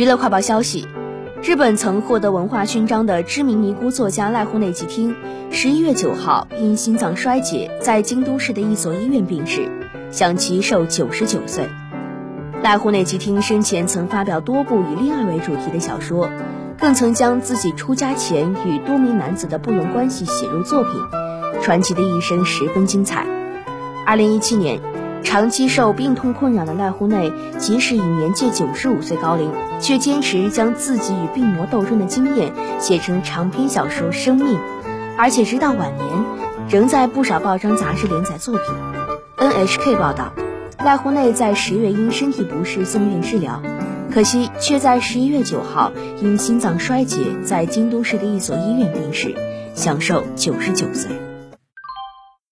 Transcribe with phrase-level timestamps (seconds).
[0.00, 0.88] 娱乐快报消息：
[1.42, 5.14] 日本曾获得文化勋章的知名尼姑作家濑户内吉听，
[5.50, 9.68] 十一月九号因心脏衰竭在京都市的一所医院病逝，
[10.10, 11.68] 享其寿九十九岁。
[12.62, 16.30] 濑户内吉听生前曾发表多部以恋爱为主题的小说，
[16.78, 20.92] 更曾将自己出家前与多名男子的不伦关系写入作品，
[21.60, 23.26] 传奇的一生十分精彩。
[24.06, 24.80] 二零一七年。
[25.22, 34.56] 长期受病痛困扰的濑户内，即使已年届九十五岁高龄，却坚持将自己与病魔斗争的经验写成长篇小说《生命》，
[35.16, 36.08] 而且直到晚年，
[36.68, 38.64] 仍在不少报章杂志连载作品。
[39.36, 40.32] NHK 报道，
[40.78, 43.62] 濑户内在十月因身体不适送院治疗，
[44.12, 49.34] 可惜却在十一月九号因心脏衰竭在京都市的一所医院病逝，
[49.74, 51.29] 享寿九十九岁。